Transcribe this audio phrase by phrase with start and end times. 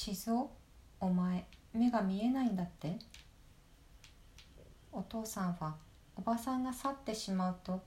[0.00, 0.48] 静雄
[1.00, 1.44] お前
[1.74, 2.96] 目が見えないんだって
[4.92, 5.74] お父さんは
[6.14, 7.82] おばさんが去ってしまうと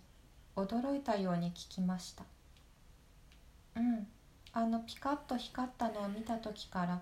[0.58, 2.26] 驚いたように聞きました
[3.78, 4.06] うん
[4.52, 7.02] あのピカッと光ったのを見た時から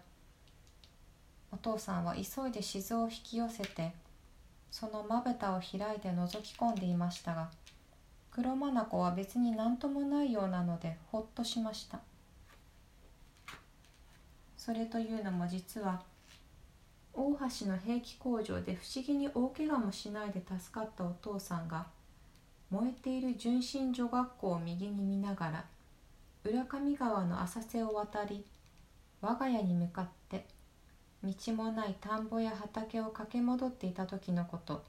[1.51, 3.91] お父さんは急いで静を引き寄せて
[4.69, 7.49] そのまぶたを開いて覗き込んでいましたが
[8.29, 11.99] 黒眼は別に何ともないようなのでほっとしました
[14.59, 16.01] それというのも実は
[17.13, 21.87] 大橋の兵器工場で不思議に大怪我もしないで助かったお父さんが
[22.69, 25.65] 燃えている純真女学校を右に見ながら
[26.43, 28.43] 浦上川の浅瀬を渡り
[29.21, 30.45] 我が家に向かって
[31.23, 34.83] 道もない田んぼや畑を駆け戻っていた時のこと。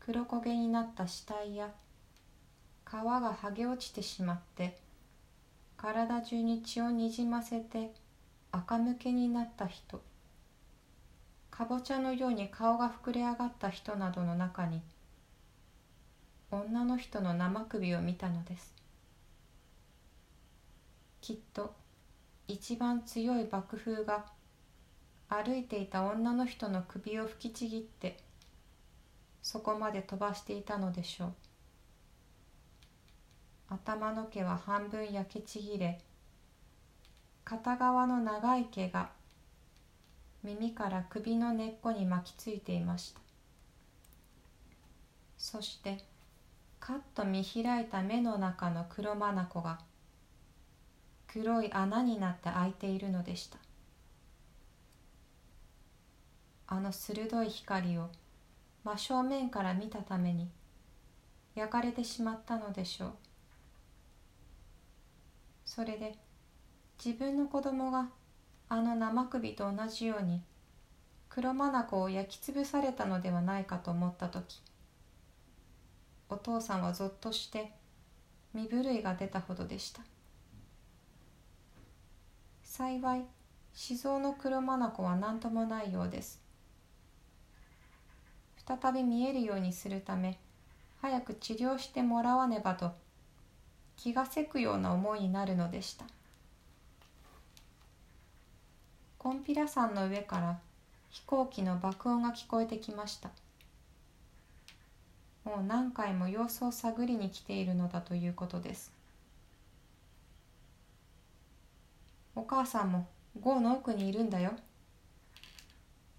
[0.00, 1.70] 黒焦げになった死体や
[2.84, 4.81] 皮が剥げ落ちてしまって
[5.82, 7.92] 体中に血をにじませて
[8.52, 10.00] 垢抜けになった人。
[11.50, 14.80] かぼちゃのように顔が膨れ上がった人などの中に
[16.52, 18.72] 女の人の生首を見たのです。
[21.20, 21.74] きっと
[22.46, 24.26] 一番強い爆風が
[25.28, 28.18] 歩いていた女の人の首を吹きちぎって
[29.42, 31.32] そこまで飛ばしていたのでしょう。
[33.72, 35.98] 頭の毛は半分焼けちぎれ
[37.42, 39.10] 片側の長い毛が
[40.42, 43.20] 耳から首の根っこに巻きついていました。
[45.38, 45.98] そして
[46.80, 49.78] カッと見開いた目の中の黒眼が
[51.26, 53.56] 黒い穴になって開いているのでした。
[56.66, 58.10] あの鋭い光を
[58.84, 60.50] 真正面から見たために
[61.54, 63.12] 焼かれてしまったのでしょう。
[65.74, 66.14] それで
[67.02, 68.10] 自分の子供が
[68.68, 70.42] あの生首と同じように
[71.30, 74.60] 黒眼を焼きつぶされたのではないかと思った時
[76.28, 77.72] お父さんはぞっとして
[78.52, 80.02] 身震いが出たほどでした。
[82.62, 83.24] 幸い
[83.72, 86.42] 静雄の黒眼は何ともないようです。
[88.68, 90.38] 再び見えるようにするため
[91.00, 92.92] 早く治療してもらわねばと
[94.02, 96.04] 気がせくような思いになるのでした。
[99.16, 100.58] コンピラ山の上から
[101.10, 103.30] 飛行機の爆音が聞こえてきました。
[105.44, 108.90] もう何回も様子を探りに来ているのだということです。
[112.34, 113.06] お母さんも
[113.40, 114.50] 郷の奥にいるんだよ。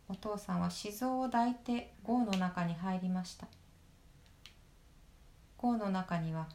[0.08, 3.46] お父さんは静雄を抱いて郷の中に入りました。
[5.58, 6.48] 郷の中には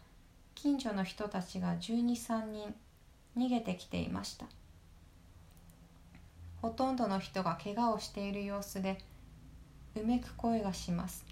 [0.60, 2.74] 近所の人たちが12,3人
[3.36, 4.46] 逃げてきていました。
[6.60, 8.98] ほとんどの人が怪我をしている様子で
[9.94, 11.24] うめく声がします。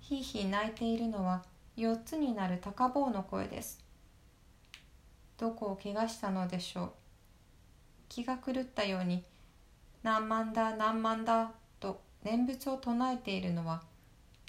[0.00, 1.44] ひいひい泣いているのは
[1.76, 3.78] 4つになる高坊の声です。
[5.38, 6.90] どこを怪我したのでしょう。
[8.08, 9.22] 気が狂ったように
[10.02, 13.84] 「何万だ何万だ」と念仏を唱えているのは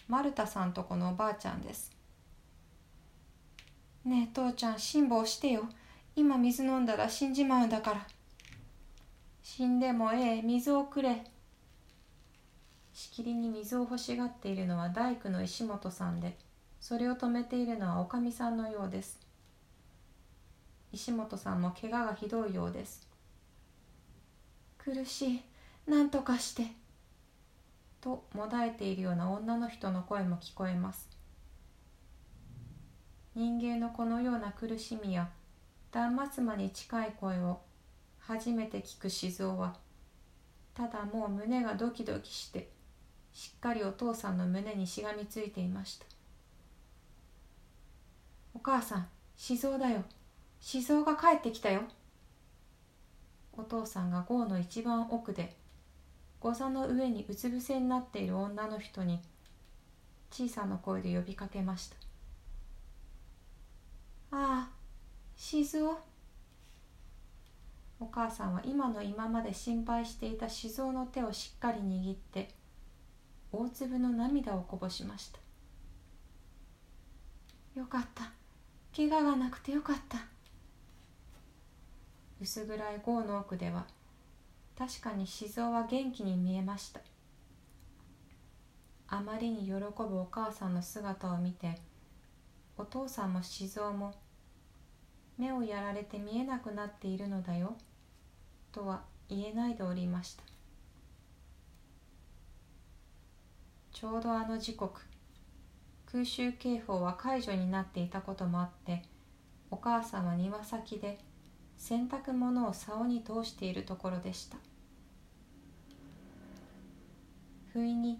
[0.07, 1.96] マルタさんとこのおばあちゃんです。
[4.07, 5.67] ねえ父ちゃん辛抱してよ。
[6.15, 8.07] 今水飲んだら死んじまうんだから。
[9.43, 11.25] 死んでもええ水をくれ。
[12.93, 16.37] しきりに水を欲しがっているのは大工の石本さんで
[16.79, 19.19] それを止めているのはおかみさんのようです。
[20.93, 23.05] 石本さんも怪我がひどいようです。
[24.77, 25.41] 苦しい
[25.85, 26.67] 何とかして。
[27.99, 31.16] ともだえているような女の人の声も聞こえます。
[33.37, 35.29] 人間のこのような苦しみや
[35.91, 37.59] 断末魔に近い声を
[38.17, 39.75] 初めて聞く静雄は
[40.73, 42.71] ただもう胸がドキドキして
[43.31, 46.07] しっかりお父さんの胸にしがみついていました。
[48.55, 50.03] お母さん静雄だよ。
[50.59, 51.83] 静雄が帰ってきたよ。
[53.55, 55.55] お父さんが郷の一番奥で
[56.39, 59.19] 御座の上にうつ伏せになっている女の人に
[60.31, 61.97] 小さな声で呼びかけました
[64.31, 64.69] 「ああ
[65.35, 65.89] 静雄。
[67.99, 72.49] お母さんは今の今まで心配していた静雄の手をしっかり握って
[73.51, 75.39] 大粒の涙をこぼしました。
[77.75, 78.31] よかった。
[78.95, 80.19] 怪我がなくてよかった。
[82.39, 83.85] 薄暗い壕の奥では
[84.77, 87.01] 確かに静雄は元気に見えました。
[89.07, 91.79] あまりに喜ぶお母さんの姿を見て
[92.77, 94.13] お父さんも静雄も
[95.37, 97.75] 目をやられて見えなくなっているのだよ
[98.71, 100.43] とは言えないでおりました。
[103.91, 105.01] ちょうどあの時刻
[106.05, 109.03] 空襲警報は解除になっていたこともあって
[109.71, 111.17] お母さんは庭先で
[111.77, 114.57] 洗濯物を竿に通しているところでした。
[117.73, 118.17] 不意に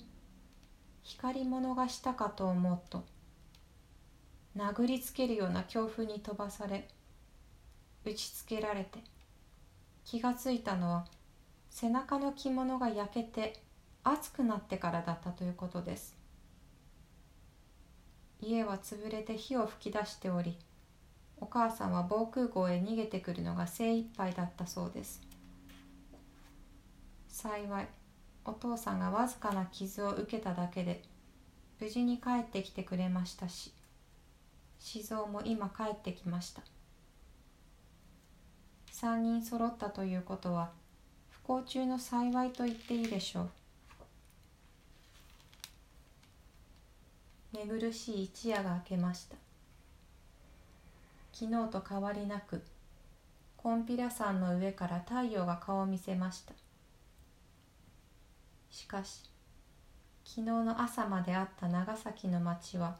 [1.04, 3.04] 光り物がしたかと思うと
[4.58, 6.88] 殴りつけるような強風に飛ばされ
[8.04, 9.00] 打ちつけられて
[10.04, 11.06] 気がついたのは
[11.70, 13.62] 背中の着物が焼けて
[14.04, 16.16] 熱くなってからだったということです。
[18.42, 20.58] 家は潰れて火を吹き出しており
[21.40, 25.22] お母さんは防空壕へ逃げてくるのが精一杯だったそうです。
[27.28, 27.88] 幸い
[28.44, 31.04] お父さんがわずかな傷を受けただけで
[31.80, 33.72] 無事に帰ってきてくれましたし
[34.80, 36.62] 静雄も今帰ってきました。
[38.94, 40.72] 3人揃ったということは
[41.30, 43.50] 不幸中の幸いと言っていいでしょう。
[47.54, 49.36] 寝苦しい一夜が明けました。
[51.32, 52.64] 昨日と変わりなく
[53.56, 56.54] コンピラ山の上から太陽が顔を見せました。
[58.70, 59.22] しかし
[60.24, 62.98] 昨日の朝まであった長崎の町は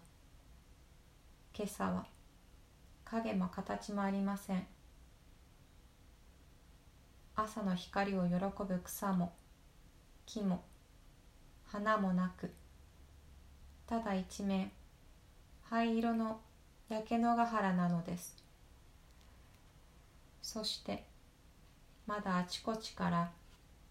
[1.60, 2.06] 今朝は。
[3.04, 4.68] 影も形もありません。
[7.36, 9.34] 朝の光を喜ぶ草も
[10.28, 10.64] 木も
[11.66, 12.52] 花もなく。
[13.88, 14.72] ただ一面
[15.64, 16.40] 灰色の
[16.90, 18.36] 焼け野ヶ原なのです。
[20.44, 21.06] そして
[22.06, 23.32] まだあちこちから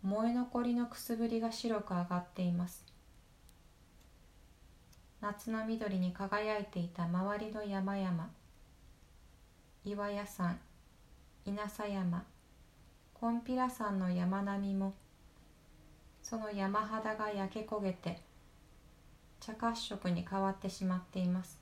[0.05, 2.86] 燃え残りのくすぶりが白く上がっています。
[5.27, 8.31] 夏の緑に輝いていた周りの山々。
[9.85, 10.57] 岩屋山
[11.45, 12.25] 稲佐山。
[13.13, 14.95] コンピラ山の山並みも
[16.23, 18.21] その山肌が焼け焦げて
[19.41, 21.59] 茶褐色に変わってしまっています。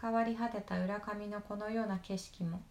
[0.00, 2.62] 変わり果てた浦上のこのような景色も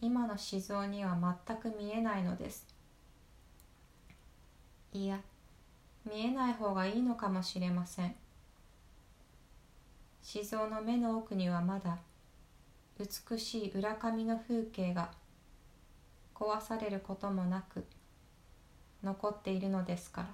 [0.00, 2.66] 今の静雄には全く見えないのです。
[4.94, 5.20] いや
[6.04, 8.14] 見えない方がいいのかもしれません。
[10.22, 11.98] 静雄の目の奥にはまだ
[12.98, 15.10] 美しい浦上の風景が
[16.34, 17.84] 壊されることもなく
[19.02, 20.28] 残っているのですから。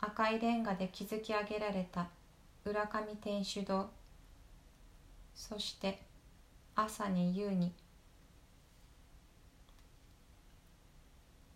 [0.00, 2.08] 赤いレンガで築き上げられた
[2.64, 3.88] 浦上天主堂。
[5.34, 6.02] そして
[6.76, 7.72] 朝に夕に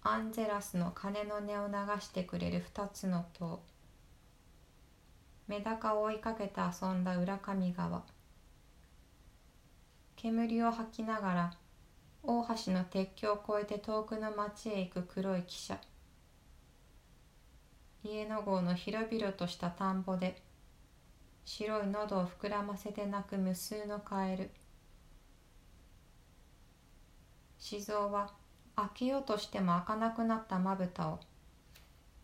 [0.02, 3.62] アンゼラスの鐘の音を流してくれる二つの塔。
[5.48, 8.04] メダカを追いかけて遊んだ浦上川。
[10.16, 11.52] 煙を吐きながら
[12.22, 15.78] 大橋の鉄橋を越えて遠くの町へ行く黒い汽車。
[18.04, 20.40] 家の郷の広々とした田んぼで
[21.44, 24.50] 白い喉を膨らませて鳴く無数のカエル。
[27.58, 28.32] 静雄は
[28.78, 31.18] 開けようとしても開かなくなったまぶたを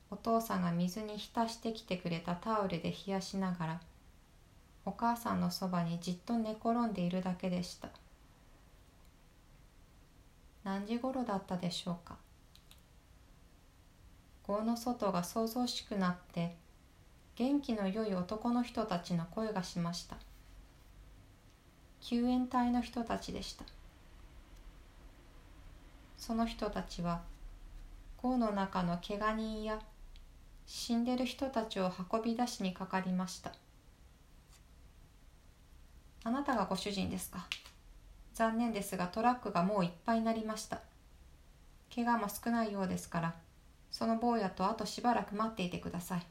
[0.09, 3.81] お父さんが水に浸してきてくれたタオルで冷やしながら
[4.85, 7.89] お母さんのそばにじっと寝転んでいるだけでした。
[10.63, 12.17] 何時頃だったでしょうか。
[14.45, 16.55] 郷の外が騒々しくなって
[17.35, 20.17] 元気の良い男の人たちの声がしました。
[22.01, 23.65] 救援隊の人たちでした。
[26.17, 27.23] その人たちは
[28.17, 29.79] 壕の中のけが人や
[30.67, 33.53] 死んでる人たちを運び出しにかかりました
[36.25, 37.47] あなたがご主人ですか？
[38.33, 40.81] 残念ですがトラックがもういっぱいになりました
[41.95, 43.35] 怪我も少ないようですから
[43.91, 46.27] その坊やとあとしばらく待っていてください。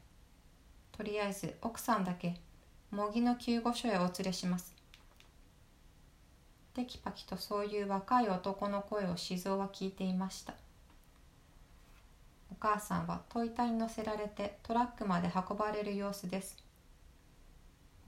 [0.92, 2.34] とりあえず奥さんだけ
[2.90, 4.73] 模擬の救護所へお連れします。
[6.74, 10.54] テキパキとそういう若い男の声を静雄は聞いていました。
[12.50, 16.62] お母さんは戸板に乗せられてトラックまで運ばれる様子です。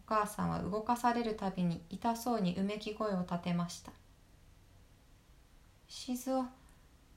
[0.07, 3.93] お母さんは動かされるたびに痛そうにうめき声を立てました。
[5.89, 6.43] 静雄、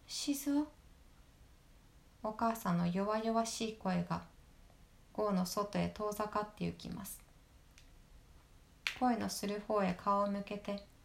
[0.07, 0.67] 静雄。
[2.21, 4.21] お母さんの弱々しい声が
[5.13, 7.21] 郷の外へ遠ざかってゆきます
[8.99, 10.83] 声のする方へ顔を向けて「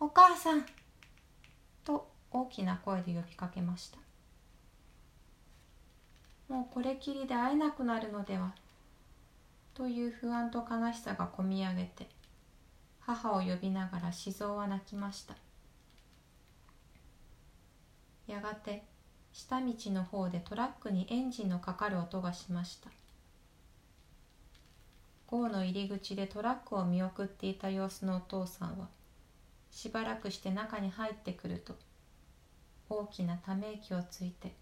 [0.00, 0.66] お母さん!」
[1.84, 3.98] と大きな声で呼びかけました。
[6.48, 8.54] もうこれきりで会えなくなるのでは。
[9.74, 12.08] という不安と悲しさがこみ上げて
[13.00, 15.34] 母を呼びながら静雄は泣きました。
[18.28, 18.84] やがて
[19.32, 22.90] 下道の方でトラックにエンジンのかかる音がしました。
[25.26, 28.88] 郷の入り口でトラックを見送っていた様子のお父さんは
[29.74, 31.74] しばらくして中に入ってくると
[32.88, 34.54] 大きなため息をついて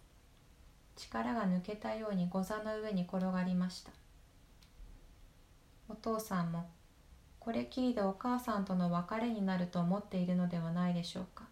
[0.97, 3.93] 力が抜けたように御座の上に転がりました。
[5.91, 6.67] お父さんも
[7.39, 11.45] これきりでお母さんとの別れになると思っているのではないでしょうか。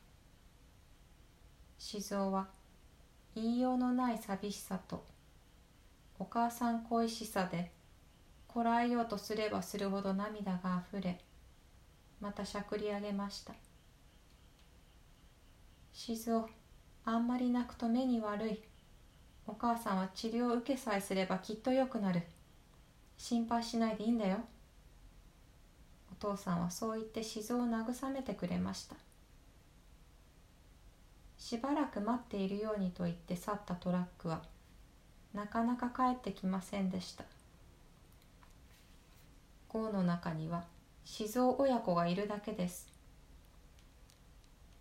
[1.79, 2.49] 静雄は
[3.35, 5.05] 言いようのない寂しさと
[6.19, 7.71] お母さん恋しさで
[8.49, 11.21] こらえようとすればするほど涙があふれ
[12.21, 13.55] またしゃくり上げました
[15.93, 16.43] 静雄
[17.05, 18.63] あんまり泣くと目に悪い。
[19.47, 22.23] お母さんは治療を受けさえすればきっとよくなる。
[23.17, 24.39] 心配しないでいいんだよ。
[26.13, 28.97] お父さんはそう言って静雄を慰めてくれました
[31.39, 34.43] しばらく待っているようにと言って去ったトラックは
[35.33, 37.25] なかなか帰ってきませんでした。
[39.69, 40.65] 郷の中には
[41.05, 42.89] 静雄親子がいるだけです。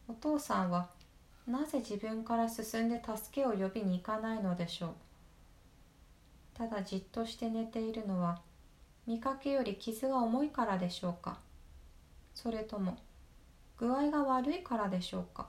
[0.08, 0.90] お父さんは
[1.48, 4.94] なぜ自分から進んで助けを呼びに行かないのでしょう。
[6.54, 8.42] ただじっとして寝ているのは
[9.08, 11.40] 見かけより傷が重いからでしょうか。
[12.36, 12.98] それとも
[13.78, 15.48] 具合が悪いからでしょうか。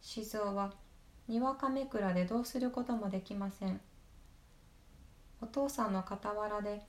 [0.00, 0.72] 静雄は
[1.28, 3.80] にわかめくらでどうすることもできません。
[5.40, 6.82] お父さんの傍らで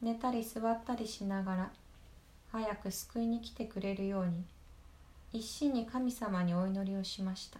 [0.00, 1.70] 寝たり座ったりしながら
[2.52, 4.44] 早く救いに来てくれるように
[5.32, 7.58] 一心に神様にお祈りをしました。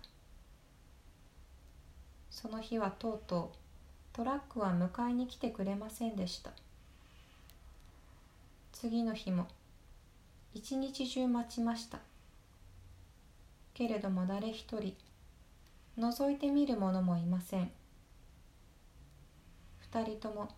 [2.30, 6.52] その日はとうとうトラックは迎えに来てくれませんでした。
[8.72, 9.48] 次の日も
[10.54, 11.98] 一日中待ちました。
[13.74, 14.94] けれども誰一人
[15.98, 17.70] 覗いてみる者もいません。
[19.80, 20.48] 二人とも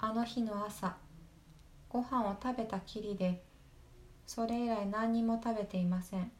[0.00, 0.96] あの日の朝
[1.88, 3.42] ご飯を食べたきりで
[4.26, 6.30] それ以来何にも食べていません。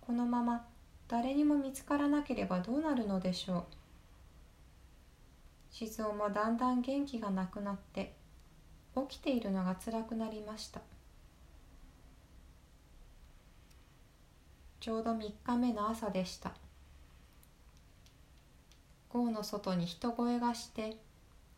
[0.00, 0.66] このまま
[1.08, 3.64] 誰にも見つからなければどうなるのでしょう。
[5.70, 8.14] 静雄もだんだん元気がなくなって
[8.94, 10.80] 起きているのが辛くなりました。
[14.78, 16.52] ちょうど3日目の朝でした。
[19.08, 20.98] 郷の外に人声がして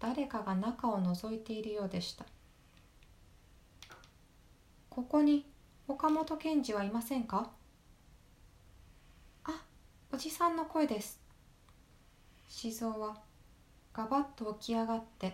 [0.06, 2.26] 誰かが中を覗いているようでした。
[4.90, 5.46] ここに
[5.88, 7.48] 岡本賢治はいませんか？
[9.44, 9.62] あ
[10.12, 11.18] おじさんの声です。
[12.48, 13.16] 静雄は
[13.94, 15.32] ガバッと起き上がって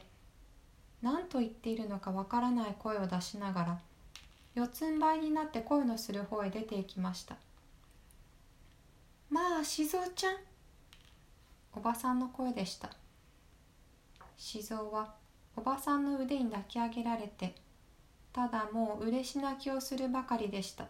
[1.02, 3.78] 何と言っているのかわからない声を出しながら
[4.54, 7.34] 四つん這いになって声のする方へ出て行きました。
[9.30, 10.36] まあ静雄ちゃん？
[11.74, 12.88] おばさんの声でした。
[14.42, 15.12] 静雄は
[15.54, 17.54] おばさんの腕に抱き上げられて
[18.32, 20.88] ただもう嬉し泣きをするばかりでした。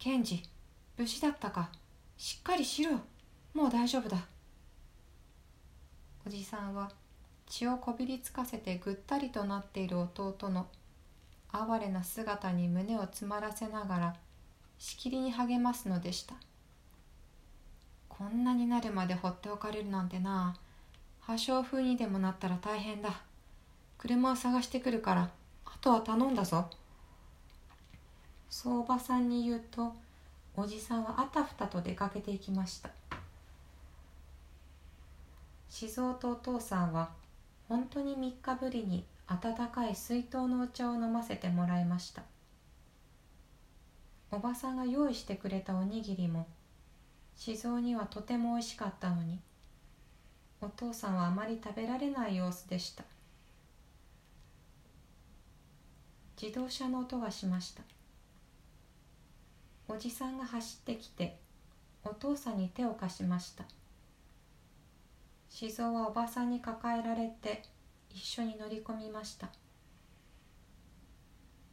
[0.00, 0.42] 賢治
[0.98, 1.70] 無事だったか？
[2.16, 2.98] しっかりしろ
[3.54, 4.16] もう大丈夫だ。
[6.26, 6.90] おじさんは
[7.46, 10.66] 血をこびりつかせてぐったりとなっている弟の
[11.52, 14.16] 哀れな姿に胸を詰まらせながら
[14.76, 16.34] しきりに励ますのでした。
[18.08, 20.56] こんなになるまで放っておかれるなんてな
[21.30, 23.20] 破傷風にでもなったら大変だ。
[23.98, 25.30] 車を探してくるから
[25.64, 26.68] あとは頼んだぞ。
[28.48, 29.94] そうおばさんに言うと
[30.56, 32.90] おじさんはあたふたと出かけていきました。
[35.68, 37.10] 静雄とお父さんは
[37.68, 42.22] 本当に3日ぶりに温かい水筒のお茶を飲ませてもらいました。
[44.32, 46.48] おばさんが用意してくれたおにぎりも
[47.36, 49.38] 静雄にはとてもおいしかったのに
[50.62, 53.04] お父さんはあまり食べられない様子でした。
[56.40, 57.82] 自動車の音がしました。
[59.88, 61.38] おじさんが走ってきて
[62.04, 63.64] お父さんに手を貸しました。
[65.48, 67.62] 静雄はおばさんに抱えられて
[68.10, 69.48] 一緒に乗り込みました。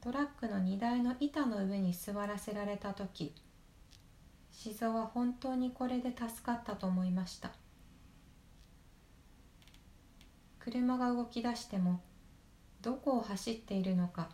[0.02, 3.34] トラックの荷台の板の上に座らせられた時
[4.52, 7.52] 静雄は本当にこれで助かったと思いました。
[10.70, 12.02] 車が動き出しても
[12.82, 14.28] どこを走っているのか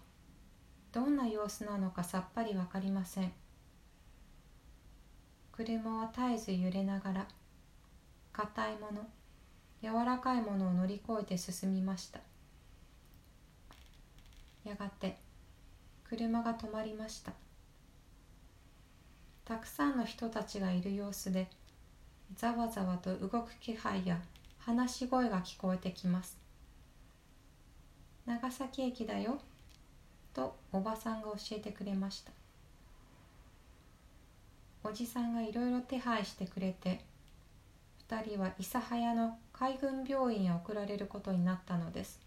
[0.91, 3.31] どんな様子なのかさっぱり分かりません。
[5.51, 7.27] 車は絶えず揺れながら
[8.31, 9.07] 硬いもの
[9.83, 12.19] 柔らかいものを乗り越えて進みました。
[14.63, 15.17] やがて
[16.03, 17.31] 車が止まりました。
[19.45, 21.47] たくさんの人たちがいる様子で
[22.35, 24.19] ざわざわと動く気配や
[24.65, 26.37] 話し声が聞こえてきます。
[28.25, 29.37] 長崎駅だよ。
[30.33, 32.31] とおばさんが教えてくれました。
[34.85, 37.01] おじさんがいろいろ手配してくれて
[38.09, 42.21] 2人は諫早の海軍病院へ送られることになったのです。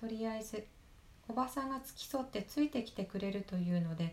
[0.00, 0.66] とりあえず
[1.28, 4.12] おばさんが付き添ってついてきてくれるというので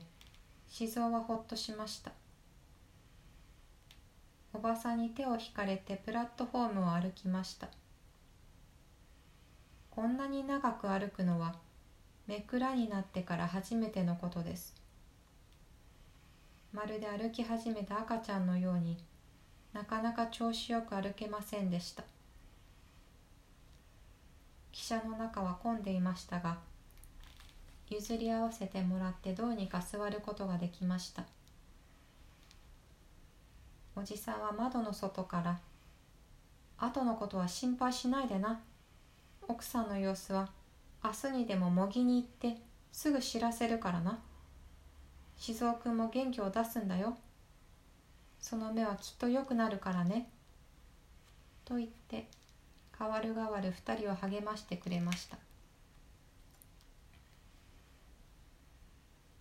[0.68, 2.12] 静雄はほっとしました。
[4.54, 7.70] おばさんに手を引かれてプラットフォームを歩きました。
[9.92, 11.56] こんなに長く歩くのは
[12.28, 14.74] めくらになってから初めてのことです。
[16.72, 18.98] まるで歩き始めた赤ちゃんのように
[19.74, 22.04] なかなか調子よく歩けませんでした。
[24.72, 26.58] 汽車の中は混んでいましたが
[27.90, 31.24] 譲り合わせてもらってどうにか座ることができました。
[34.00, 35.60] おじさんは窓の外から
[36.80, 38.62] 「後のことは心配しないでな。
[39.46, 40.48] 奥さんの様子は
[41.04, 42.62] 明日にでも模擬に行って
[42.94, 44.18] すぐ知らせるからな。
[45.36, 47.18] 静雄君も元気を出すんだよ。
[48.40, 50.30] その目はきっと良くなるからね。
[51.66, 52.30] と言って
[52.98, 55.38] 代わる代わる二人を励ましてくれました。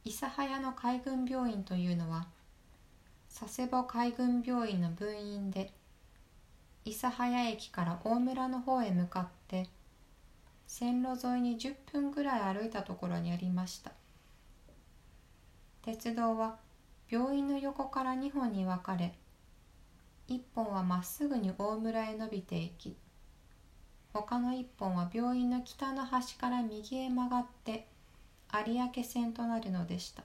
[0.05, 2.27] 諫早の海軍病院というのは
[3.31, 5.73] 佐世保海軍病院の分院で
[6.85, 9.69] 諫早駅から大村の方へ向かって
[10.67, 13.93] 線路沿いに10分ぐらい歩いたところにありました。
[15.83, 16.57] 鉄道は
[17.09, 19.15] 病院の横から2本に分かれ
[20.29, 22.95] 1本はまっすぐに大村へ伸びていき
[24.13, 27.87] 他の1本は病院の北の端から右へ曲がって
[28.53, 30.23] 有明線となるのでした。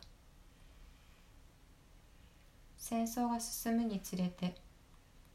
[2.85, 4.55] 戦争が進むにつれて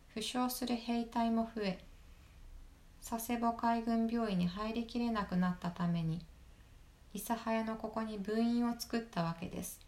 [0.08, 1.78] 負傷する兵隊も増え
[3.02, 6.20] 佐世保海軍病院に入りきれなくなったために
[7.14, 9.80] 諫早のここに分院を作ったわけです。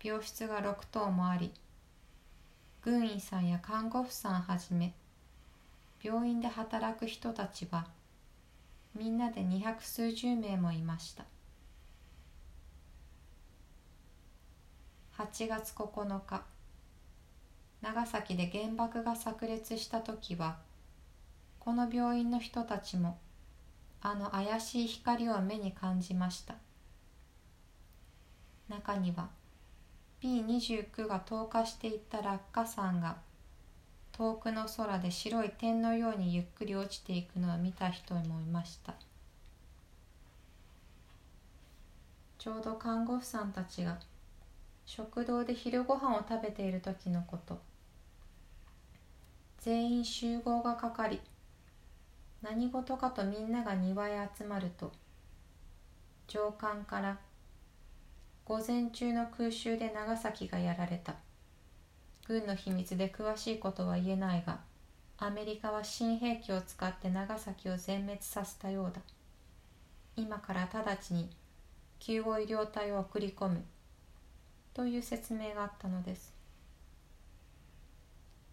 [0.00, 1.50] 病室が6棟もあり
[2.82, 4.94] 軍医さんや看護婦さんはじめ
[6.00, 7.88] 病院で働く人たちは
[8.94, 11.24] みんなで二百数十名もいました。
[15.18, 16.42] 8月9日。
[17.80, 20.58] 長崎で原爆が炸裂した時は
[21.58, 23.16] この病院の人たちも
[24.02, 26.56] あの怪しい光を目に感じました。
[28.68, 29.30] 中には
[30.22, 33.16] B29 が投下していった落下傘が
[34.12, 38.92] 遠くの空で白い点のようにゆっくり落ちていくのを見た人もいました。
[42.36, 43.98] ちょうど看護婦さんたちが
[44.86, 47.60] 食堂で昼ご飯を食べている時のこと。
[49.58, 51.20] 全員集合がかかり
[52.40, 54.92] 何事かとみんなが庭へ集まると
[56.28, 57.18] 上官から
[58.44, 61.16] 午前中の空襲で長崎がやられた。
[62.28, 64.60] 軍の秘密で詳しいことは言えないが
[65.18, 69.00] アメリカは新兵器を使って長崎を全滅させたようだ。
[70.14, 71.28] 今から直ちに
[71.98, 73.64] 救護医療隊を送り込む。
[74.76, 76.34] という説明があったのです。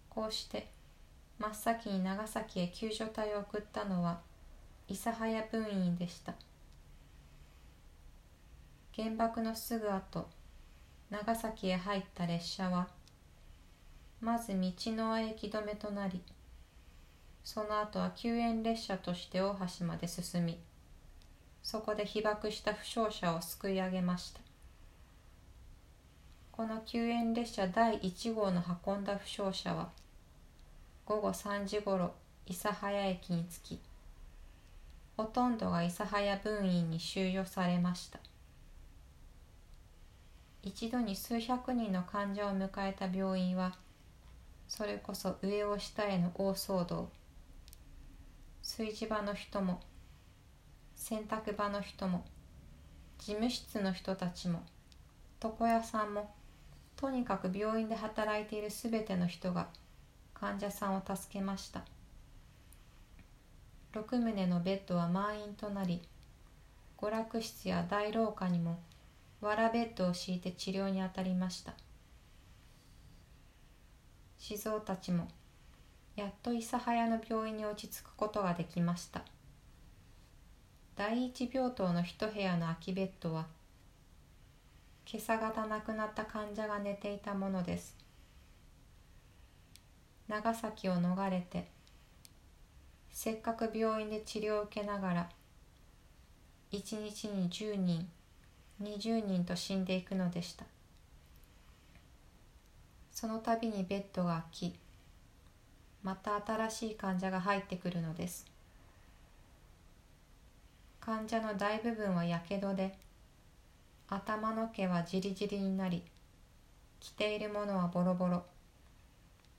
[0.10, 0.70] こうして
[1.38, 4.22] 真っ先に長崎へ救助隊を送ったのは
[4.88, 6.34] 諫早分院でした。
[8.96, 10.30] 原爆のすぐ後
[11.10, 12.88] 長崎へ入った列車は
[14.22, 16.22] まず道の駅止めとなり
[17.44, 20.58] その後は救援列車として大橋まで進み
[21.62, 24.43] そこで被爆した負傷者をすくい上げました。
[26.56, 29.90] この救援列車第1号の運んだ負傷者は
[31.04, 32.14] 午後3時ごろ
[32.46, 33.80] 諫早駅に着き
[35.18, 38.20] ほとんどが諫早分院に収容されました。
[40.62, 43.76] 一度に数百人の患者を迎えた病院は
[44.68, 47.10] それこそ上を下への大騒動
[48.62, 49.82] 炊事場の人も
[50.94, 52.24] 洗濯場の人も
[53.18, 54.62] 事務室の人たちも
[55.44, 56.32] 床屋さんも
[57.04, 59.68] とにかく病院で働いているすべての人が
[60.34, 61.84] 患者さんを助けました。
[63.92, 66.02] 6棟のベッドは満員となり
[66.98, 68.80] 娯楽室や大廊下にも
[69.42, 71.74] わらベッドを敷いて治療に当たりました。
[74.38, 75.28] 静雄たちも
[76.16, 79.24] やっと諫早の病院に落ち着くことができました。
[80.96, 83.48] 第一病棟の一部屋の空きベッドは
[85.06, 87.96] 今朝方亡くなった患者が寝ていたものです。
[90.28, 91.68] 長崎を逃れて
[93.12, 95.30] せっかく病院で治療を受けながら
[96.72, 98.08] 一日に10人
[98.82, 100.66] 20人と死んでいくのでした。
[103.12, 104.76] その度にベッドが空き
[106.02, 108.46] また新しい患者が入ってくるのです。
[111.00, 112.98] 患者の大部分はやけどで
[114.08, 116.04] 頭の毛はじりじりになり
[117.00, 118.44] 着ているものはボロボロ。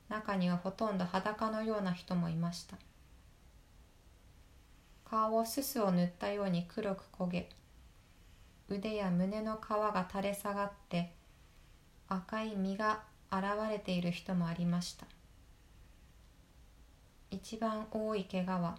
[0.08, 2.76] 中にはほとんど裸のような人もいました。
[5.04, 7.48] 顔をすすを塗ったように黒く焦げ
[8.68, 11.12] 腕や胸の皮が垂れ下がって
[12.08, 15.06] 赤い実が現れている人もありました。
[17.30, 18.78] 一番多い怪我は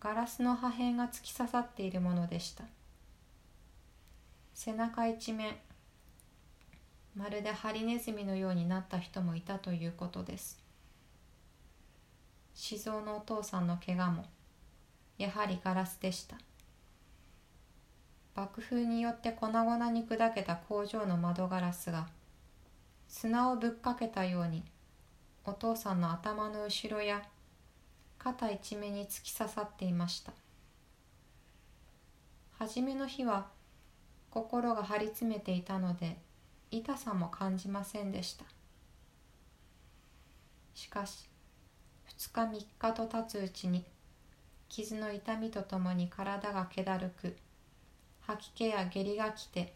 [0.00, 2.64] ガラスの破片が突き刺さっているものでした。
[4.60, 5.54] 背中一面
[7.14, 10.60] まるでハリネズミのようになった人もいたということです。
[12.56, 14.24] 静雄のお父さんの怪我も
[15.16, 16.36] やはりガラスでした。
[18.34, 22.08] 爆風によって粉々に砕けた工場の窓ガラスが
[23.06, 24.64] 砂をぶっかけたように
[25.44, 27.22] お父さんの頭の後ろや
[28.18, 30.32] 肩一面に突き刺さっていました。
[32.58, 33.56] 初めの日は
[34.30, 36.16] 心が張り詰めていたので
[36.70, 38.44] 痛さも感じませんでした。
[40.74, 41.28] しかし
[42.18, 43.84] 2日3日と経つうちに
[44.68, 47.36] 傷の痛みとともに体が気だるく
[48.20, 49.72] 吐き気や下痢が来て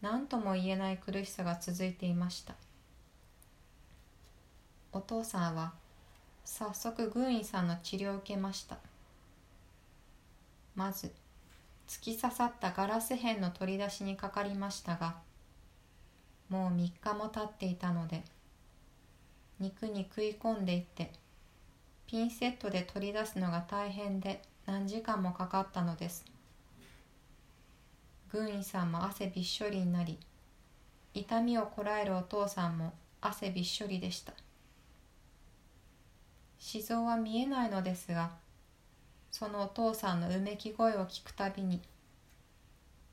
[0.00, 2.54] 何とも言えない苦しさが続いていました。
[4.92, 5.72] お父さんは
[6.44, 8.78] 早速軍医さんの治療を受けました。
[10.74, 11.12] まず
[11.92, 15.16] 突き刺さったガラス片の取り出しにかかりましたが
[16.48, 18.22] もう3日も経っていたので
[19.60, 21.12] 肉に食い込んでいって
[22.06, 26.24] ピンセットで取り出すのが大変で何時間もかかったのです。
[28.30, 30.18] 軍医さんも汗びっしょりになり
[31.12, 34.32] 痛みをこらえるお父さんも汗びっしょりでした。
[36.58, 38.30] 静雄は見えないのですが
[39.32, 41.80] そのお父さんのうめき声を聞くたびに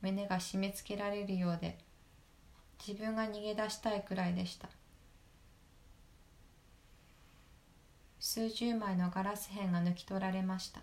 [0.02, 1.78] 胸が締め付けられるようで
[2.86, 4.70] 自分が逃げ出したいくらいでした。
[8.20, 10.82] 数十枚のガラス片が抜き取られました。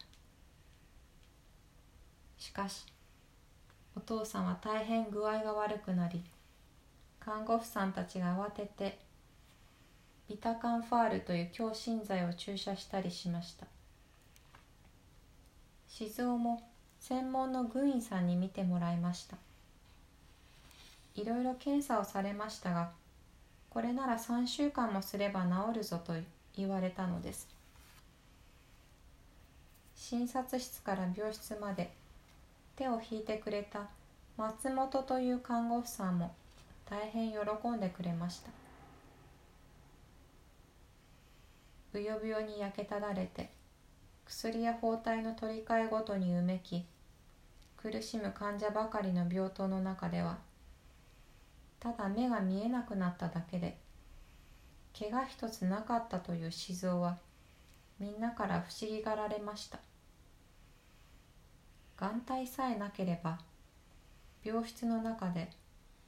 [2.38, 2.86] しかし
[3.94, 6.22] お父さんは大変具合が悪くなり
[7.20, 8.98] 看護婦さんたちが慌てて
[10.28, 13.66] ビタカンファールという強心剤を注射したりしました。
[15.98, 16.60] 静雄も
[17.00, 19.38] 専門の軍医さんに診てもらいました。
[21.14, 22.90] いろいろ検査をされましたが
[23.70, 26.12] これなら3週間もすれば治るぞと
[26.54, 27.48] 言われたのです。
[29.94, 31.90] 診察室から病室まで
[32.76, 33.88] 手を引いてくれた
[34.36, 36.34] 松本という看護婦さんも
[36.84, 37.38] 大変喜
[37.70, 38.50] んでくれました。
[41.94, 43.55] ぶよぶよに焼けただれて
[44.26, 46.84] 薬や包帯の取り替えごとにうめき
[47.76, 50.38] 苦しむ患者ばかりの病棟の中では
[51.78, 53.78] ただ目が見えなくなっただけで
[54.98, 57.18] 怪我一つなかったという静雄は
[58.00, 59.78] みんなから不思議がられました。
[61.98, 63.38] 眼帯さえなければ
[64.44, 65.50] 病室の中で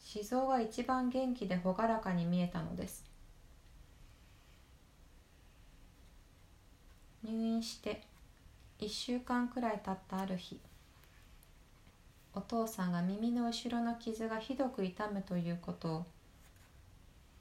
[0.01, 3.05] 静雄が一番元気で朗らかに見えたのです。
[7.23, 8.08] 入院して
[8.81, 10.61] 1週間くらい経ったある日
[12.35, 16.07] お父さんが耳の後ろの傷がひどく痛むということを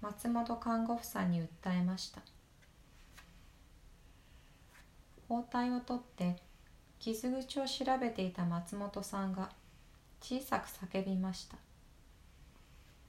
[0.01, 2.21] 松本看護婦さんに訴えました。
[5.27, 6.37] 包帯を取って
[6.99, 9.49] 傷口を調べていた松本さんが
[10.21, 11.57] 小さく叫びました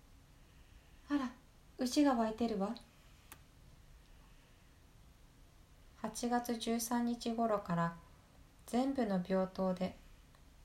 [1.14, 1.30] 「あら
[1.78, 2.74] 牛が湧いてるわ」
[6.02, 7.96] 8月13日頃から
[8.68, 9.96] 全部の病棟で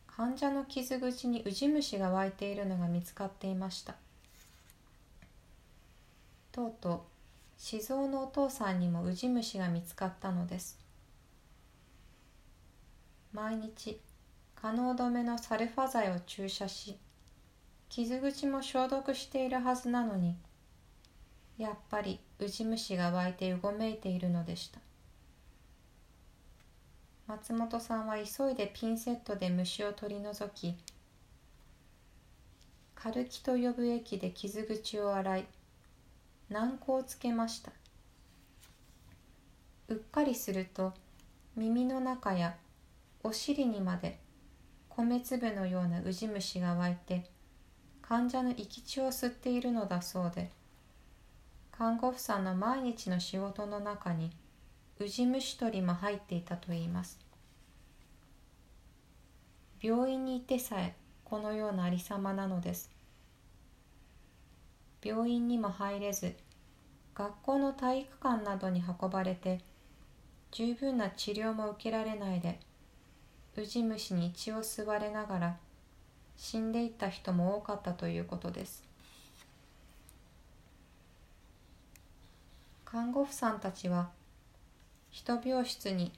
[0.07, 3.95] 患者の傷口にウジ虫が湧いているのが見つかっていました。
[6.51, 6.99] とうとう
[7.57, 10.77] 静雄のお父さんにもウジ虫が見つかったのです。
[13.31, 14.01] 毎日
[14.53, 16.97] 可能止めのサルファ剤を注射し
[17.87, 20.35] 傷口も消毒しているはずなのに
[21.57, 24.79] やっぱりウジ虫が湧いてうごめいているのでした。
[27.27, 30.75] 松本さんは急いでピンセットで虫を取り除き
[32.95, 35.45] カルキと呼ぶ液で傷口を洗い
[36.49, 37.71] 軟膏をつけました。
[39.87, 40.93] うっかりすると
[41.55, 42.55] 耳の中や
[43.23, 44.19] お尻にまで
[44.89, 47.25] 米粒のようなウジ虫が湧いて
[48.01, 50.49] 患者の生き血を吸っているのだそうで
[51.71, 54.31] 看護婦さんの毎日の仕事の中に
[55.03, 57.19] ウジ虫取りも入っていたといいます。
[59.81, 62.89] 病院にいてさえこのようなありさまなのです。
[65.03, 66.33] 病院にも入れず
[67.13, 69.59] 学校の体育館などに運ばれて
[70.51, 72.57] 十分な治療も受けられないで
[73.57, 75.57] ウジ虫に血を吸われながら
[76.37, 78.85] 死んでいった人も多かったということです。
[82.85, 84.09] 看護婦さんたちは
[85.13, 86.11] 一病室に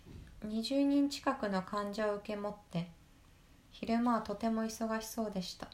[0.48, 2.88] 20人近くの患者を受け持って
[3.70, 5.68] 昼間はとても忙しそうでした。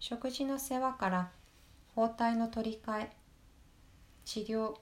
[0.00, 1.30] 食事の世話から
[1.94, 3.10] 包帯の取り替え
[4.24, 4.74] 治療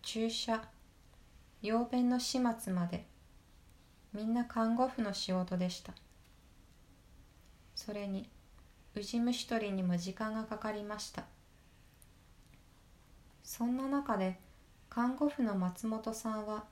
[0.00, 0.62] 注射
[1.60, 3.04] 養便の始末まで
[4.14, 5.92] みんな看護婦の仕事でした。
[7.74, 8.26] それに
[8.94, 11.24] ウジ虫取りにも時間がかかりました。
[13.42, 14.40] そんな中で
[14.94, 16.62] 看護婦の松本さんは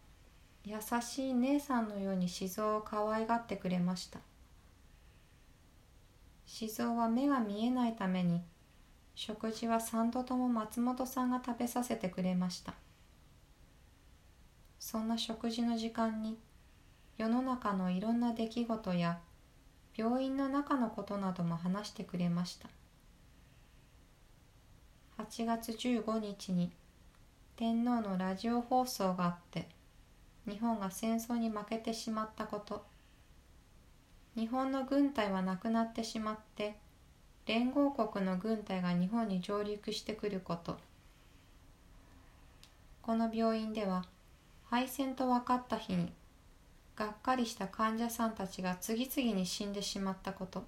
[0.65, 4.21] 優しい姉さんのように静雄を可愛がってくれました。
[6.47, 8.41] 静雄は目が見えないために
[9.17, 12.75] 食事は3度とも松本さんが食べさせてくれました。
[14.79, 16.39] そんな食事の時間に
[17.19, 19.19] 世の中のいろんな出来事や
[19.97, 22.69] 病院の中のことなども話してくれました。
[25.19, 26.71] 8月15日に
[27.63, 29.69] 天皇のラジオ放送があって
[30.49, 32.85] 日本が戦争に負けてしまったこと。
[34.35, 36.75] 日本の軍隊はなくなってしまって
[37.47, 40.77] 連合国の軍隊が日本に上陸してくること。
[43.01, 44.07] この病院では
[44.69, 46.13] 敗戦と分かった日に
[46.97, 50.65] がっかりした患者さんたちが次々に死んでしまったこと。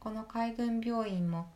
[0.00, 1.48] この海軍病院も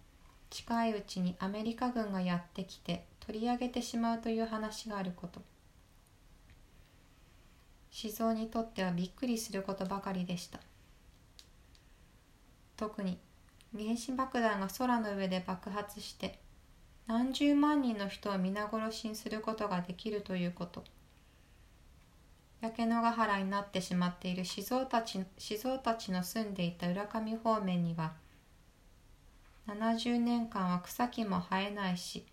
[0.48, 5.40] 近いうちにアメリカ軍がやってきて取り上げてしまうという話があること。
[7.90, 10.60] 静雄にとってはびっくりすることばかりでした。
[12.76, 13.18] 特に
[13.76, 16.38] 原子爆弾が空の上で爆発して
[17.06, 20.84] 何十万人の人を皆殺しにすることができるということ。
[22.60, 28.12] 焼け野ヶ原になってしまっている静雄たち静雄たちの住んでいた浦上方面には
[29.66, 32.26] 70年間は草木も生えないし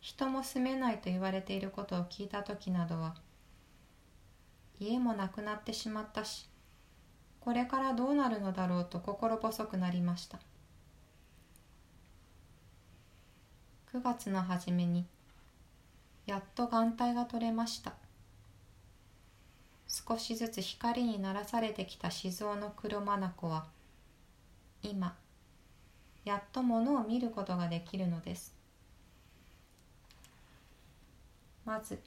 [0.00, 3.14] 人も住めないと言われていることを聞いた時などは
[4.80, 6.48] 家もなくなってしまったし
[7.40, 10.38] これからどうなるのだろうと心細くなりました。
[13.94, 15.06] 9月の初めに
[16.26, 17.94] やっと眼帯が取れました。
[19.88, 23.64] 少しずつ光にならされてきた静雄の黒眼は
[24.82, 25.16] 今
[26.26, 28.57] やっと物を見ることができるのです。
[31.68, 31.98] まず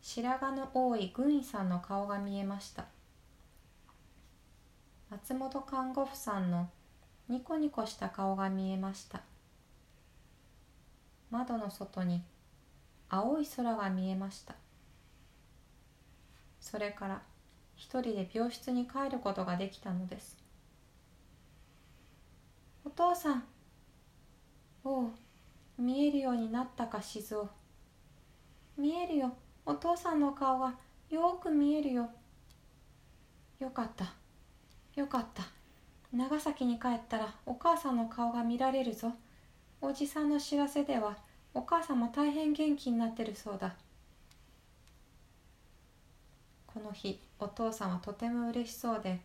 [0.00, 2.86] 白髪の多い軍医さんの顔が見えました。
[5.10, 6.70] 松本看護婦さんの
[7.28, 9.20] ニコニコした顔が見えました。
[11.30, 12.22] 窓の外に
[13.10, 14.54] 青い空が見えました。
[16.58, 17.20] それから
[17.76, 20.36] 一人で病室に帰ることができたのです
[22.84, 23.44] お父さん
[24.82, 25.10] おう
[25.78, 27.57] 見えるようになったか静雄。
[28.78, 29.32] 見えるよ。
[29.66, 30.72] お父さんの顔が
[31.10, 32.08] よく見えるよ。
[33.58, 34.14] よかった。
[34.94, 35.42] よかった。
[36.12, 39.12] 長崎に帰ったらお母さんの顔が見られるぞ。
[39.80, 41.18] おじさんの知らせでは
[41.54, 43.74] お母さんも大変元気になってるそうだ。
[46.66, 49.18] この日お父さんはとても嬉しそうで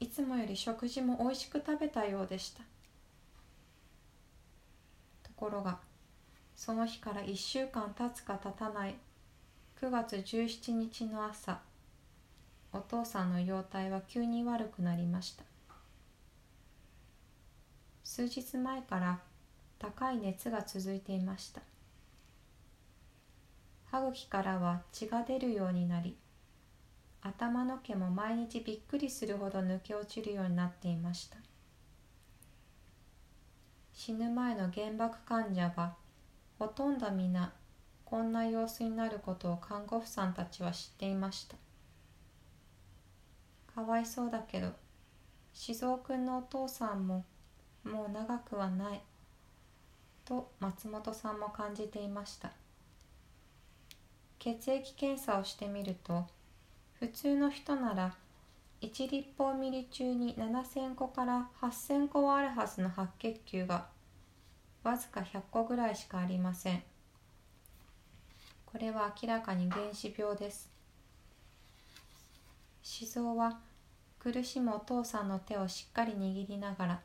[0.00, 2.62] いつもより食事もおいしく食べたようでした。
[5.22, 5.78] ところが
[6.56, 8.96] その日から1週間経つか経たない。
[9.80, 11.60] 9月17日の朝
[12.72, 15.44] お父さんの容体は急に悪くなりました。
[18.02, 19.20] 数日前から
[19.78, 21.60] 高い熱が続いていました。
[23.90, 26.16] 歯茎からは血が出るようになり
[27.22, 31.36] 頭の毛も毎日びっくりするほど抜け落ちるようになっていました。
[33.92, 35.94] 死ぬ前の原爆患者は
[36.58, 37.52] ほとんど皆
[38.06, 41.56] こんな様子になることを看護婦さんたちは知っていました。
[43.74, 44.72] かわいそうだけど
[45.52, 47.24] 静雄君のお父さんも
[47.84, 49.02] もう長くはない
[50.24, 52.52] と松本さんも感じていました。
[54.38, 56.26] 血液検査をしてみると
[57.00, 58.14] 普通の人なら
[58.80, 63.86] 1立方ミリ中に7000個から8000個はあるはずの白血球が
[64.86, 66.80] わずか100個ぐらいしかありません。
[68.64, 70.70] これは明らかに原子病です。
[72.82, 73.58] 静雄は
[74.20, 77.00] 苦しむお父さんの手をしっかり握りながら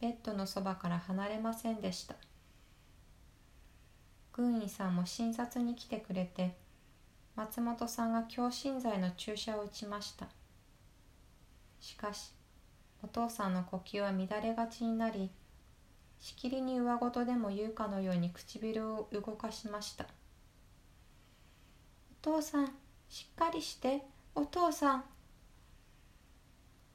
[0.00, 2.14] ベッドのそばから離れませんでした。
[4.32, 6.56] 軍医さんも診察に来てくれて
[7.34, 10.26] 松本さんが強心剤の注射を打ちました。
[11.80, 12.32] しかし
[13.02, 15.30] お父さんの呼吸は乱れがちになり
[16.18, 20.04] しきりに上ごとでも言うかのように唇を動かしました。
[20.04, 20.08] お
[22.22, 22.72] 父さん
[23.08, 24.02] しっかりして。
[24.34, 25.04] お父さん。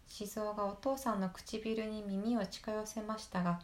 [0.07, 3.61] 静雄がお父さんの唇に耳を近寄せましたが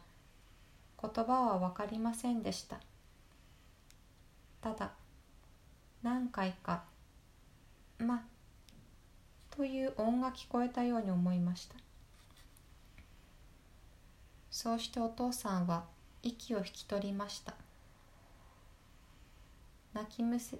[0.99, 2.79] 言葉は分かりませんでした。
[4.61, 4.93] ただ
[6.01, 6.85] 何回か
[7.99, 8.25] 「ま」
[9.51, 11.75] という音が聞こえたように思いました。
[14.59, 15.83] そうしてお父さんは
[16.23, 17.53] 息を引き取りました。
[19.93, 20.57] 泣きむせ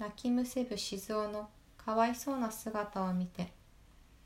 [0.00, 1.48] 泣きむせぶ静雄の
[1.78, 3.52] かわいそうな姿を見て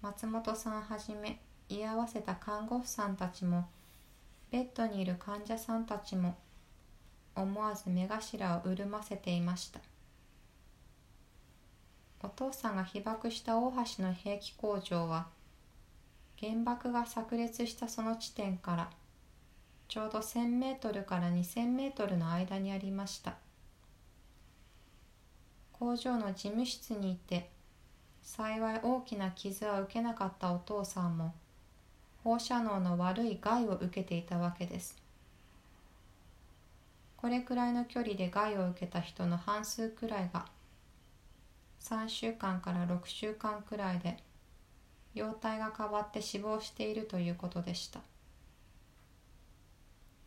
[0.01, 3.69] 松本さんはじめ居合わせた看護婦さんたちも
[4.51, 6.39] ベッドにいる患者さんたちも
[7.37, 9.81] 思わず目頭を潤ませていました。
[12.23, 15.27] お父さんが被爆した大橋の兵器工場は
[16.41, 18.91] 原爆が炸裂したその地点から
[19.89, 23.37] ちょうど1000メートルから2000メートルの間にありました。
[25.73, 27.51] 工場の事務室にいて
[28.23, 31.35] 幸い大きな傷は受けなかったお父さんも
[32.23, 34.97] 放射能の悪い害を受けていたわけです。
[37.17, 40.47] これくらいの距離で害を受けた人の半数くらいが
[41.81, 44.23] 3週間から6週間くらいで
[45.15, 48.01] 容体が変わって死亡しているということでした。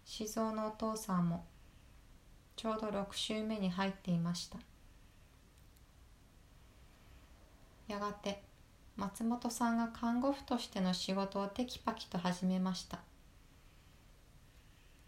[0.06, 1.46] 静雄のお父さんも
[2.56, 4.58] ちょうど6週目に入っていました。
[7.88, 8.42] やがて
[8.98, 13.00] 松本さんが看護婦としての仕事をテキパキと始めました。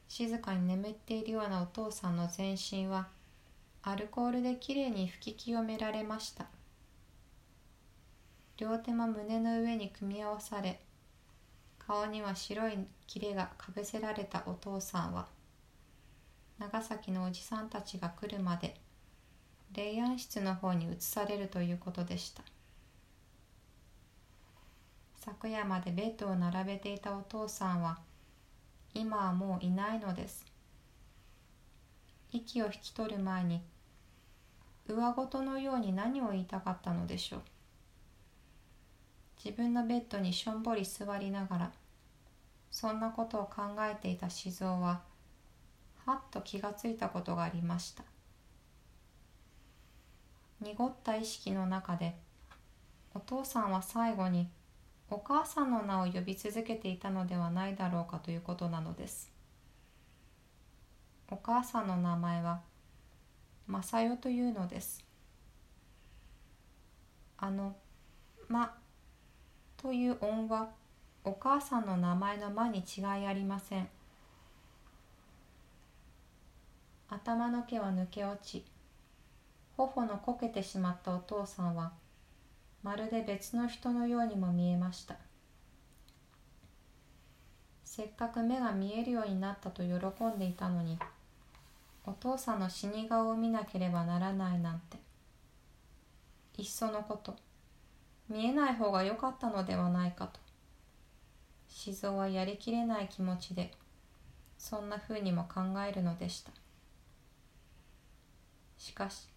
[0.08, 3.08] 静かに眠っているようなお父さんの全身は
[3.82, 6.46] アルコールできれいに拭き清められました。
[8.58, 10.80] 両手も胸の上に組み合わされ
[11.80, 15.28] 顔には白い切れがかぶせられたお父さんは
[16.60, 18.76] 長崎のおじさんたちが来るまで
[19.74, 22.44] 霊安室の方に移されるということでした。
[25.16, 27.98] 昨夜までベッドを並べていたお父さんは
[28.94, 30.46] 今はもういないのです。
[32.32, 33.64] 息を引き取る前に
[34.88, 37.42] 上ごとのように何を言いたかったのでしょう。
[39.44, 41.72] 自分のベッドにしょんぼり座りながら
[42.72, 45.02] そんなことを考えていた静雄は
[46.06, 48.04] はっと気がついたことがありました。
[50.62, 52.16] 濁った意識の中で
[53.14, 54.48] お父さんは最後に
[55.10, 59.30] お母さんの名を呼び続けていたのではないだろうかということなのです。
[61.30, 62.62] お母さんの名前は
[63.68, 65.04] 正代というのです。
[67.38, 67.76] あの
[68.48, 68.78] 「ま」
[69.84, 70.70] という音は
[71.26, 73.90] お母さんの名前の間に違いありません。
[77.10, 78.64] 頭の毛は抜け落ち
[79.76, 81.92] 頬のこけてしまったお父さんは
[82.82, 85.18] まるで別の人のようにも見えました。
[87.84, 89.90] せっかく目が見えるようになったと喜
[90.24, 90.98] んでいたのに
[92.06, 94.98] お父さんの死に顔を見なければならないなんて
[96.58, 97.36] いっそのこと
[98.30, 100.40] 見えない方が良かったのではないかと。
[101.68, 103.72] 静雄はやりきれない気持ちで
[104.58, 106.52] そんなふうにも考えるのでした。
[108.78, 109.28] しかし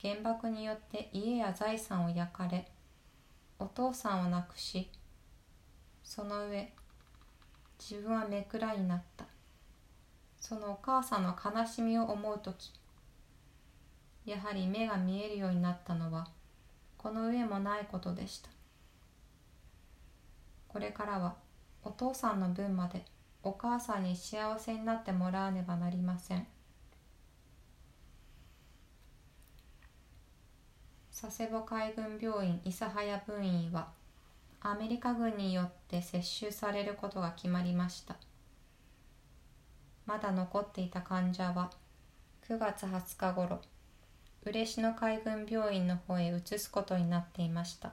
[0.00, 2.68] 原爆によって家や財産を焼かれ
[3.58, 4.90] お父さんを亡くし
[6.02, 6.72] その上
[7.78, 9.24] 自分はめくらになった。
[10.40, 12.72] そのお母さんの悲しみを思う時
[14.24, 16.26] やはり目が見えるようになったのは
[17.02, 18.48] この上もないことでした。
[20.68, 21.34] これからは
[21.82, 23.04] お父さんの分まで
[23.42, 26.46] お母さんに幸せになってもらわねばなりません。
[31.10, 33.88] 佐世保海軍病院諫早分院は
[34.60, 38.16] アメリカ軍によって接収されることが決まりました。
[40.06, 41.70] まだ残っていた患者は
[42.48, 43.60] 9月20日ごろ
[44.44, 47.92] 嬉野海軍病院の方へ移すことになっていました。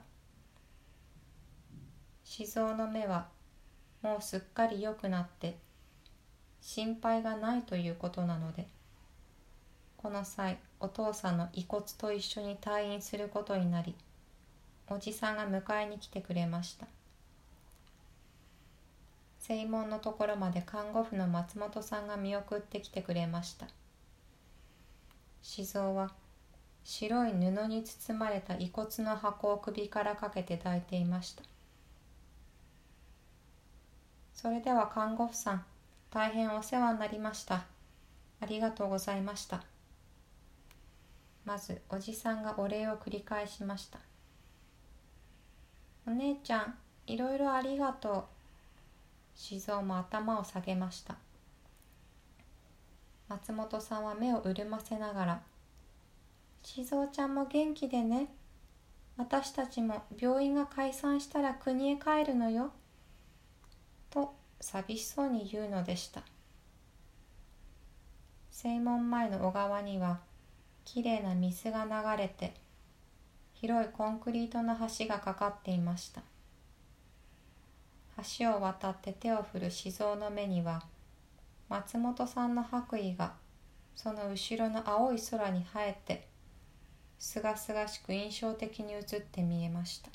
[2.24, 3.28] 静雄の目は
[4.02, 5.56] もうすっかり良くなって
[6.60, 8.66] 心配がないということなので
[9.96, 13.94] この際お父さんの遺骨と一緒に退院することになり
[14.88, 16.86] おじさんが迎えに来てくれました。
[19.38, 23.66] 正門のところまで看護婦の松本さんが見送ってきてくれました。
[25.42, 26.12] 静雄は
[26.84, 31.42] 白い布に包まれた遺骨の箱を首からかけて抱いていました。
[34.34, 35.64] それでは看護婦さん
[36.10, 37.64] 大変お世話になりました。
[38.40, 39.62] ありがとうございました。
[41.44, 43.98] まずおじさんがお礼を繰り返しました。
[46.06, 46.74] お姉ちゃん
[47.06, 48.24] いろいろありがとう。
[49.34, 51.16] 静雄も頭を下げました。
[53.28, 55.42] 松本さんは目を潤ませながら
[56.62, 58.28] 静雄ちゃんも元気でね。
[59.16, 62.72] 私たちも病院が解散したら国へ帰るのよ。
[64.10, 66.22] と寂しそうに言うのでした。
[68.50, 70.20] 正門前の小川には
[70.84, 72.54] きれいな水が流れて
[73.54, 76.22] 広いコンクリートの橋がかかっていました。
[78.38, 80.82] 橋を渡って手を振る静雄の目には
[81.68, 83.32] 松本さんの白衣が
[83.94, 86.29] その後ろの青い空に生えて
[87.20, 90.10] すがすがしく印象的に映って見えました。